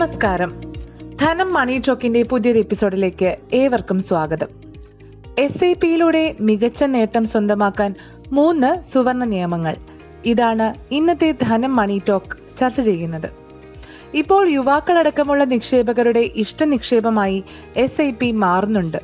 നമസ്കാരം. 0.00 0.72
ധനം 1.20 1.52
മണി 1.52 1.82
ടോക്കിന്റെ 1.88 2.22
പുതിയൊരു 2.22 2.58
എപ്പിസോഡിലേക്ക് 2.58 3.36
ഏവർക്കും 3.52 4.00
സ്വാഗതം. 4.00 4.46
എസ് 5.38 5.64
ഐ 5.64 5.72
പിയിലൂടെ 5.72 6.36
മികച്ച 6.40 6.84
നേട്ടം 6.84 7.24
സ്വന്തമാക്കാൻ 7.24 7.94
മൂന്ന് 8.32 8.82
സുവർണ 8.82 9.24
നിയമങ്ങൾ. 9.24 9.76
ഇതാണ് 10.24 10.94
ഇന്നത്തെ 10.94 11.34
ധനം 11.42 11.76
മണി 11.76 12.02
ടോക്ക് 12.08 12.58
ചർച്ച 12.58 12.80
ചെയ്യുന്നത്. 12.80 13.30
ഇപ്പോൾ 14.14 14.48
യുവാക്കളടക്കമുള്ള 14.48 15.44
നിക്ഷേപകരുടെ 15.44 16.30
ഇഷ്ട 16.34 16.64
നിക്ഷേപമായി 16.64 17.44
എസ് 17.76 18.02
ഐ 18.02 18.10
പി 18.10 18.30
മാറുന്നുണ്ട്. 18.30 18.98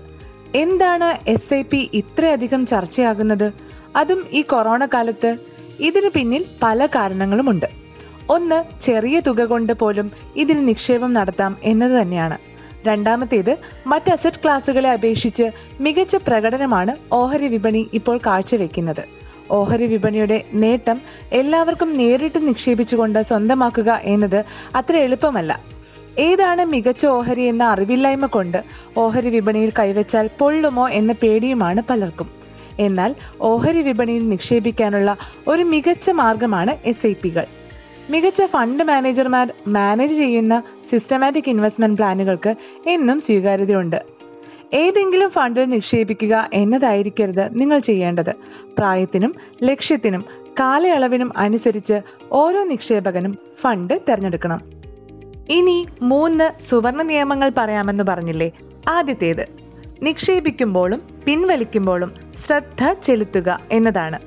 എന്താണ് 0.54 1.30
എസ് 1.30 1.54
ഐ 1.54 1.62
പി 1.62 1.90
ഇത്രയധികം 1.92 2.66
ചർച്ചയാകുന്നത്? 2.66 3.52
അതും 3.96 4.26
ഈ 4.32 4.42
കൊറോണ 4.42 4.86
കാലത്ത്. 4.86 5.36
ഇതിന് 5.80 6.10
പിന്നിൽ 6.14 6.44
പല 6.62 6.86
കാരണങ്ങളുമുണ്ട്. 6.86 7.85
ഒന്ന് 8.30 8.80
ചെറിയ 8.80 9.20
തുക 9.20 9.44
കൊണ്ട് 9.44 9.72
പോലും 9.72 10.12
ഇതിൽ 10.36 10.64
നിക്ഷേപം 10.64 11.12
നടത്താം 11.12 11.56
എന്നത് 11.62 12.02
തന്നെയാണ്. 12.02 12.38
രണ്ടാമത്തേത് 12.86 13.58
മറ്റ് 13.86 14.10
അസറ്റ് 14.10 14.36
ക്ലാസുകളെ 14.44 14.92
അപേക്ഷിച്ച് 14.92 15.50
മികച്ച 15.80 16.16
പ്രകടനമാണ് 16.16 16.96
ഓഹരി 17.12 17.46
വിപണി 17.46 17.90
ഇപ്പോൾ 17.92 18.18
കാഴ്ചവെക്കുന്നത്. 18.26 19.04
ഓഹരി 19.50 19.86
വിപണിയുടെ 19.86 20.44
നേട്ടം 20.52 21.00
എല്ലാവർക്കും 21.32 21.96
നേരിട്ട് 21.96 22.48
നിക്ഷേപിച്ചുകൊണ്ട് 22.48 23.22
സ്വന്തമാക്കുക 23.22 24.00
എന്നത് 24.02 24.44
അത്ര 24.74 24.96
എളുപ്പമല്ല. 24.96 25.60
ഏതാണ് 26.18 26.64
മികച്ച 26.64 27.06
ഓഹരി 27.06 27.42
എന്ന 27.42 27.64
അറിവില്ലായ്മ 27.64 28.26
കൊണ്ട് 28.26 28.64
ഓഹരി 28.96 29.28
വിപണിയിൽ 29.28 29.72
കൈവച്ചാൽ 29.78 30.30
പൊള്ളുമോ 30.38 30.88
എന്ന 30.88 31.12
പേടിയുമാണ് 31.12 31.82
പലർക്കും. 31.90 32.30
എന്നാൽ 32.78 33.14
ഓഹരി 33.40 33.82
വിപണിയിൽ 33.82 34.28
നിക്ഷേപിക്കാനുള്ള 34.28 35.16
ഒരു 35.48 35.62
മികച്ച 35.62 36.10
മാർഗമാണ് 36.10 36.76
എസ് 36.84 37.06
ഐ 37.06 37.14
പികൾ 37.22 37.46
മികച്ച 38.10 38.42
ഫണ്ട് 38.42 38.84
മാനേജർമാർ 38.84 39.52
മാനേജ് 39.66 40.14
ചെയ്യുന്ന 40.14 40.62
സിസ്റ്റമാറ്റിക് 40.90 41.48
ഇൻവെസ്റ്റ്മെന്റ് 41.48 41.96
പ്ലാനുകൾക്ക് 41.96 42.54
എന്നും 42.86 43.20
സ്വീകാര്യതയുണ്ട്. 43.20 44.02
ഏതെങ്കിലും 44.74 45.30
ഫണ്ടിൽ 45.30 45.64
നിക്ഷേപിക്കുക 45.64 46.50
എന്നതായിരിക്കരുത് 46.52 47.60
നിങ്ങൾ 47.60 47.78
ചെയ്യേണ്ടത്. 47.78 48.32
പ്രായത്തിനും 48.78 49.34
ലക്ഷ്യത്തിനും 49.62 50.24
കാലയളവിനും 50.60 51.32
അനുസരിച്ച് 51.36 52.00
ഓരോ 52.32 52.64
നിക്ഷേപകനും 52.64 53.38
ഫണ്ട് 53.60 54.00
തിരഞ്ഞെടുക്കണം. 54.08 54.60
ഇനി 55.48 55.86
മൂന്ന് 56.02 56.62
സുവർണ 56.62 57.02
നിയമങ്ങൾ 57.02 57.52
പറയാമെന്ന് 57.58 58.04
പറഞ്ഞില്ലേ? 58.04 58.50
ആദ്യത്തേത് 58.88 59.46
നിക്ഷേപിക്കുമ്പോഴും 60.02 61.02
പിൻവലിക്കുമ്പോഴും 61.26 62.14
ശ്രദ്ധ 62.46 62.92
ചെലുത്തുക 62.92 63.60
എന്നതാണ്. 63.72 64.18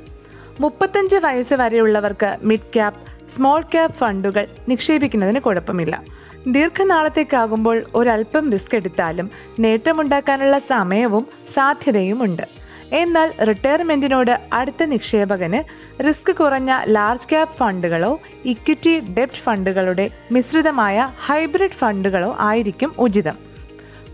മുപ്പത്തഞ്ച് 0.60 1.16
വയസ്സ് 1.16 1.54
വരെയുള്ളവർക്ക് 1.54 2.38
മിഡ് 2.42 2.74
ക്യാപ് 2.74 3.09
സ്മോൾ 3.36 3.62
ക്യാപ് 3.62 3.92
ഫണ്ടുകൾ 3.92 4.48
നിക്ഷേപിക്കുന്നതിന് 4.70 5.40
കുഴപ്പമില്ല. 5.40 6.04
ദീർഘനാളത്തേക്കാകുമ്പോൾ 6.48 7.84
ഒരല്പം 7.96 8.52
റിസ്ക് 8.52 8.76
എടുത്താലും 8.76 9.32
നേട്ടമുണ്ടാക്കാനുള്ള 9.60 10.60
സമയവും 10.60 11.28
സാധ്യതയുമുണ്ട്. 11.54 12.44
എന്നാൽ 12.92 13.34
റിട്ടയർമെന്റിനോട് 13.44 14.42
അടുത്ത 14.54 14.84
നിക്ഷേപകന് 14.84 15.64
റിസ്ക് 16.08 16.36
കുറഞ്ഞ 16.36 16.80
ലാർജ് 16.88 17.30
ക്യാപ് 17.30 17.56
ഫണ്ടുകളോ 17.58 18.20
ഇക്വിറ്റി 18.46 19.00
ഡെപ്റ്റ് 19.00 19.38
ഫണ്ടുകളുടെ 19.38 20.10
മിശ്രിതമായ 20.32 21.10
ഹൈബ്രിഡ് 21.26 21.72
ഫണ്ടുകളോ 21.72 22.36
ആയിരിക്കും 22.40 22.94
ഉചിതം. 22.98 23.50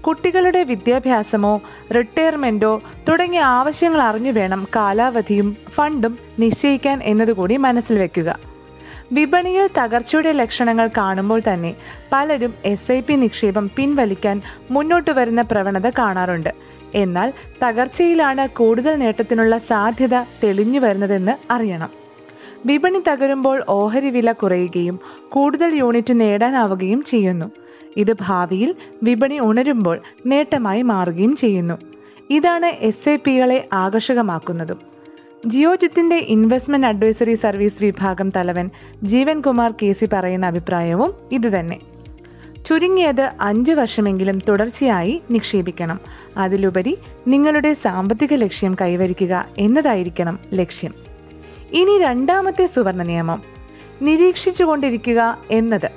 കുട്ടികളുടെ 0.02 0.64
വിദ്യാഭ്യാസമോ 0.64 1.62
റിട്ടയർമെന്റോ 1.96 2.82
തുടങ്ങിയ 3.10 3.40
ആവശ്യങ്ങൾ 3.40 4.02
അറിഞ്ഞു 4.02 4.32
വേണം 4.32 4.68
കാലാവധിയും 4.76 5.58
ഫണ്ടും 5.70 6.20
നിശ്ചയിക്കാൻ 6.40 7.02
എന്നതുകൂടി 7.04 7.58
മനസ്സിൽ 7.58 8.00
വെക്കുക. 8.00 8.55
വിപണിയിൽ 9.12 9.70
തകർച്ചയുടെ 9.78 10.32
ലക്ഷണങ്ങൾ 10.32 10.90
കാണുമ്പോൾ 10.98 11.42
തന്നെ 11.54 11.76
പലരും 12.12 12.54
എസ് 12.66 12.92
ഐ 12.92 13.02
പി 13.02 13.14
നിക്ഷേപം 13.14 13.70
പിൻവലിക്കാൻ 13.76 14.42
മുന്നോട്ട് 14.72 15.12
വരുന്ന 15.12 15.42
പ്രവണത 15.42 15.90
കാണാറുണ്ട്. 15.90 16.50
എന്നാൽ 16.96 17.34
തകർച്ചയിലാണ് 17.64 18.50
കൂടുതൽ 18.50 18.96
നേട്ടത്തിനുള്ള 18.96 19.58
സാധ്യത 19.58 20.16
തെളിഞ്ഞു 20.44 20.80
വരുന്നതെന്ന് 20.80 21.54
അറിയണം. 21.54 21.90
വിപണി 22.66 23.02
തകരുമ്പോൾ 23.08 23.64
ഓഹരി 23.70 24.10
വില 24.10 24.32
കുറയുകയും 24.32 25.00
കൂടുതൽ 25.30 25.76
യൂണിറ്റ് 25.76 26.20
നേടാനാവുകയും 26.20 27.04
ചെയ്യുന്നു. 27.04 27.52
ഇത് 27.98 28.14
ഭാവിയിൽ 28.14 28.76
വിപണി 29.04 29.40
ഉണരുമ്പോൾ 29.40 30.02
നേട്ടമായി 30.26 30.82
മാറുകയും 30.82 31.36
ചെയ്യുന്നു. 31.36 31.78
ഇതാണ് 32.30 32.66
എസ് 32.66 33.10
ഐ 33.10 33.16
പികളെ 33.16 33.68
ആകർഷകമാക്കുന്നതും. 33.74 34.95
ജിയോജിത്തിന്റെ 35.46 36.16
ഇൻവെസ്റ്റ്മെന്റ് 36.16 36.88
അഡ്വൈസറി 36.88 37.34
സർവീസ് 37.34 37.84
വിഭാഗം 37.84 38.30
തലവൻ 38.30 38.70
ജീവൻ 39.04 39.42
കുമാർ 39.42 39.74
കെ 39.84 39.92
സി 39.92 40.06
പറയുന്ന 40.06 40.46
അഭിപ്രായവും 40.46 41.14
ഇതുതന്നെ. 41.32 41.80
ചുരുങ്ങിയത് 42.66 43.32
അഞ്ച് 43.42 43.72
വർഷമെങ്കിലും 43.72 44.40
തുടർച്ചയായി 44.40 45.22
നിക്ഷേപിക്കണം. 45.32 46.00
അതിലുപരി 46.38 46.98
നിങ്ങളുടെ 47.28 47.74
സാമ്പത്തിക 47.74 48.34
ലക്ഷ്യം 48.34 48.76
കൈവരിക്കുക 48.82 49.46
എന്നതായിരിക്കണം 49.58 50.40
ലക്ഷ്യം. 50.54 50.94
ഇനി 51.72 52.00
രണ്ടാമത്തെ 52.00 52.66
സുവർണ 52.66 53.04
നിയമം. 53.04 53.44
നിരീക്ഷിച്ചുകൊണ്ടിരിക്കുക 54.02 55.38
എന്നത്. 55.52 55.90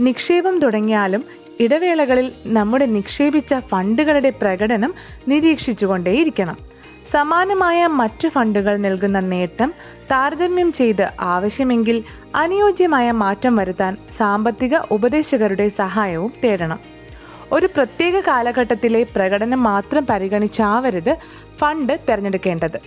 നിക്ഷേപം 0.00 0.58
തുടങ്ങിയാലും 0.58 1.24
ഇടവേളകളിൽ 1.60 2.32
നമ്മുടെ 2.46 2.86
നിക്ഷേപിച്ച 2.86 3.54
ഫണ്ടുകളുടെ 3.54 4.30
പ്രകടനം 4.30 4.94
നിരീക്ഷിച്ചുകൊണ്ടേയിരിക്കണം. 5.28 6.67
സമാനമായ 7.10 7.86
മറ്റു 7.86 8.28
ഫണ്ടുകൾ 8.28 8.76
നൽകുന്ന 8.76 9.20
നേട്ടം 9.20 9.70
താരതമ്യം 10.10 10.72
ചെയ്ത് 10.72 11.04
ആവശ്യമെങ്കിൽ 11.20 12.04
അനുയോജ്യമായ 12.34 13.10
മാറ്റം 13.22 13.56
വരുത്താൻ 13.56 13.96
സാമ്പത്തിക 14.16 14.76
ഉപദേശകരുടെ 14.90 15.68
സഹായവും 15.68 16.32
തേടണം. 16.44 16.80
ഒരു 17.52 17.66
പ്രത്യേക 17.66 18.20
കാലഘട്ടത്തിലെ 18.20 19.02
പ്രകടനം 19.16 19.62
മാത്രം 19.62 20.06
പരിഗണിച്ചാവരുത് 20.10 21.16
ഫണ്ട് 21.58 22.00
തിരഞ്ഞെടുക്കേണ്ടത്. 22.08 22.78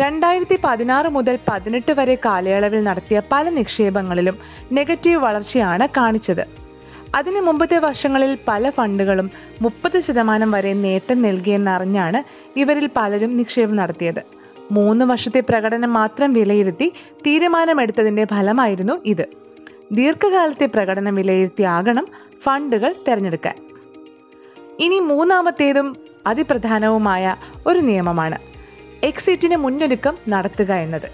രണ്ടായിരത്തി 0.00 0.58
പതിനാറ് 0.64 1.06
മുതൽ 1.06 1.38
പതിനെട്ട് 1.48 1.92
വരെ 1.92 2.14
കാലയളവിൽ 2.24 2.84
നടത്തിയ 2.84 3.22
പല 3.32 3.48
നിക്ഷേപങ്ങളിലും 3.50 4.38
നെഗറ്റീവ് 4.72 5.22
വളർച്ചയാണ് 5.22 5.88
കാണിച്ചത്. 5.96 6.65
അതിനു 7.16 7.40
മുമ്പത്തെ 7.40 7.78
വർഷങ്ങളിൽ 7.78 8.38
പല 8.48 8.70
ഫണ്ടുകളും 8.70 9.30
മുപ്പത് 9.62 10.00
ശതമാനം 10.00 10.50
വരെ 10.50 10.72
നേട്ടം 10.72 11.22
നൽകിയെന്നറിഞ്ഞാണ് 11.22 12.24
ഇവരിൽ 12.58 12.90
പലരും 12.96 13.36
നിക്ഷേപം 13.36 13.76
നടത്തിയത്. 13.76 14.22
മൂന്ന് 14.70 15.04
വർഷത്തെ 15.04 15.40
പ്രകടനം 15.40 15.92
മാത്രം 15.92 16.32
വിലയിരുത്തി 16.32 16.92
തീരുമാനമെടുത്തതിന്റെ 17.26 18.24
ഫലമായിരുന്നു 18.24 19.02
ഇത്. 19.04 19.26
ദീർഘകാലത്തെ 19.92 20.66
പ്രകടനം 20.66 21.14
വിലയിരുത്തിയാകണം 21.14 22.06
ഫണ്ടുകൾ 22.42 22.94
തിരഞ്ഞെടുക്കാൻ. 23.08 23.56
ഇനി 24.80 24.98
മൂന്നാമത്തേതും 24.98 25.96
അതിപ്രധാനവുമായ 26.26 27.36
ഒരു 27.66 27.78
നിയമമാണ്. 27.78 28.38
എക്സിറ്റിന് 29.02 29.56
മുന്നൊരുക്കം 29.56 30.18
നടത്തുക 30.28 30.72
എന്നത്. 30.72 31.08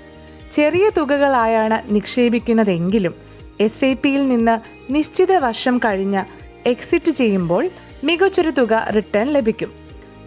ചെറിയ 0.53 0.91
തുകകളായാണ് 0.97 1.95
നിക്ഷേപിക്കുന്നതെങ്കിലും 1.95 3.32
എസ് 3.61 3.85
ഐ 3.85 3.95
പിയിൽ 3.95 4.29
നിന്ന് 4.29 4.59
നിശ്ചിത 4.93 5.37
വർഷം 5.37 5.79
കഴിഞ്ഞ് 5.79 6.25
എക്സിറ്റ് 6.69 7.11
ചെയ്യുമ്പോൾ 7.11 7.71
മികച്ചൊരു 8.05 8.51
തുക 8.51 8.89
റിട്ടേൺ 8.97 9.33
ലഭിക്കും. 9.33 9.73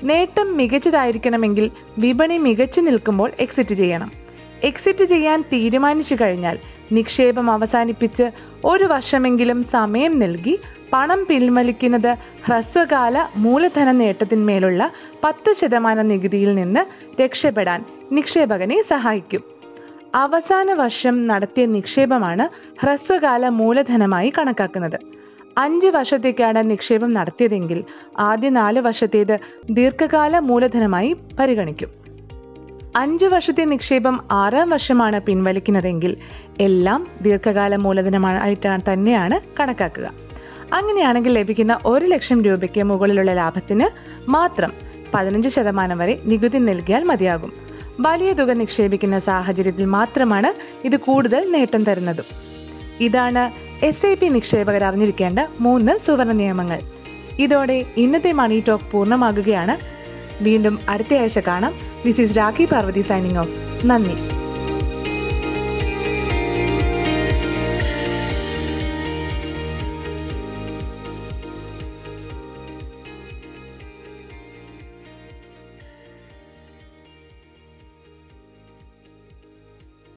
നേട്ടം 0.04 0.58
മികച്ചതായിരിക്കണമെങ്കിൽ 0.58 1.72
വിപണി 1.98 2.38
മികച്ചു 2.38 2.82
നിൽക്കുമ്പോൾ 2.82 3.32
എക്സിറ്റ് 3.40 3.76
ചെയ്യണം. 3.76 4.12
എക്സിറ്റ് 4.64 5.04
ചെയ്യാൻ 5.04 5.42
തീരുമാനിച്ചു 5.42 6.16
കഴിഞ്ഞാൽ 6.22 6.60
നിക്ഷേപം 6.92 7.52
അവസാനിപ്പിച്ച് 7.52 8.32
ഒരു 8.66 8.84
വർഷമെങ്കിലും 8.84 9.64
സമയം 9.64 10.20
നൽകി 10.20 10.60
പണം 10.94 11.26
പിൻവലിക്കുന്നത് 11.30 12.16
ഹ്രസ്വകാല 12.46 13.28
മൂലധന 13.36 13.92
നേട്ടത്തിന്മേലുള്ള 13.92 14.92
പത്ത് 15.24 15.54
ശതമാനം 15.54 16.08
നികുതിയിൽ 16.08 16.56
നിന്ന് 16.56 16.86
രക്ഷപ്പെടാൻ 17.22 17.86
നിക്ഷേപകനെ 18.12 18.82
സഹായിക്കും. 18.82 19.55
അവസാന 20.16 20.74
വർഷം 20.74 21.22
നടത്തിയ 21.22 21.66
നിക്ഷേപമാണ് 21.66 22.44
ഹ്രസ്വകാല 22.82 23.48
മൂലധനമായി 23.50 24.34
കണക്കാക്കുന്നത്. 24.38 25.00
അഞ്ച് 25.58 25.88
വർഷത്തേക്കാണ് 25.88 26.70
നിക്ഷേപം 26.72 27.14
നടത്തിയതെങ്കിൽ 27.14 27.84
ആദ്യ 28.20 28.50
നാല് 28.50 28.80
വർഷത്തേത് 28.80 29.40
ദീർഘകാല 29.70 30.40
മൂലധനമായി 30.40 31.16
പരിഗണിക്കും. 31.40 31.90
അഞ്ച് 32.96 33.26
വർഷത്തെ 33.26 33.66
നിക്ഷേപം 33.66 34.20
ആറാം 34.32 34.70
വർഷമാണ് 34.70 35.22
പിൻവലിക്കുന്നതെങ്കിൽ 35.22 36.18
എല്ലാം 36.60 37.08
ദീർഘകാല 37.22 37.76
മൂലധനമായിട്ടാണ് 37.76 38.82
തന്നെയാണ് 38.94 39.40
കണക്കാക്കുക. 39.60 40.12
അങ്ങനെയാണെങ്കിൽ 40.74 41.34
ലഭിക്കുന്ന 41.34 41.80
ഒരു 41.86 42.06
ലക്ഷം 42.06 42.44
രൂപയ്ക്ക് 42.44 42.84
മുകളിലുള്ള 42.84 43.34
ലാഭത്തിന് 43.34 43.88
മാത്രം 44.30 44.74
പതിനഞ്ച് 45.14 45.50
ശതമാനം 45.50 45.98
വരെ 45.98 46.22
നികുതി 46.26 46.58
നൽകിയാൽ 46.58 47.04
മതിയാകും. 47.04 47.75
വലിയ 48.00 48.34
തുക 48.34 48.52
നിക്ഷേപിക്കുന്ന 48.52 49.20
സാഹചര്യത്തിൽ 49.20 49.86
മാത്രമാണ് 49.86 50.54
ഇത് 50.88 50.98
കൂടുതൽ 50.98 51.52
നേട്ടം 51.52 51.84
തരുന്നതും. 51.84 52.26
ഇതാണ് 53.00 53.52
എസ് 53.86 54.06
ഐ 54.06 54.16
പി 54.16 54.28
നിക്ഷേപകർ 54.28 54.84
അറിഞ്ഞിരിക്കേണ്ട 54.84 55.40
മൂന്ന് 55.60 56.00
സുവർണ 56.00 56.32
നിയമങ്ങൾ. 56.32 56.80
ഇതോടെ 57.40 57.86
ഇന്നത്തെ 57.98 58.32
മണി 58.32 58.64
ടോക്ക് 58.68 58.92
പൂർണമാകുകയാണ്. 58.92 59.78
വീണ്ടും 60.44 60.80
അടുത്തയാഴ്ച 60.90 61.40
കാണാം. 61.40 61.74
This 62.06 62.22
is 62.22 62.38
Rakhi 62.38 62.66
Parvathy 62.66 63.02
signing 63.02 63.38
off 63.38 63.82
നന്ദി. 63.86 64.35